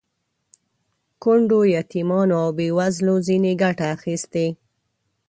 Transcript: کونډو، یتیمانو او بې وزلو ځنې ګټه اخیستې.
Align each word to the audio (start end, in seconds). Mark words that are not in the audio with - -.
کونډو، 1.21 1.59
یتیمانو 1.77 2.35
او 2.43 2.49
بې 2.57 2.67
وزلو 2.77 3.15
ځنې 3.27 3.53
ګټه 3.63 3.85
اخیستې. 3.95 4.47